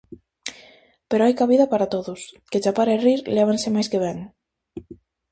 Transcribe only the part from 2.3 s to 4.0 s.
que chapar e rir lévanse máis